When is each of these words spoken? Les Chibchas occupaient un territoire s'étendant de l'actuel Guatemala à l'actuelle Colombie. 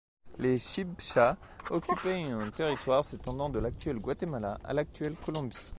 Les 0.39 0.57
Chibchas 0.57 1.37
occupaient 1.69 2.23
un 2.23 2.49
territoire 2.49 3.05
s'étendant 3.05 3.49
de 3.51 3.59
l'actuel 3.59 3.99
Guatemala 3.99 4.57
à 4.63 4.73
l'actuelle 4.73 5.13
Colombie. 5.23 5.55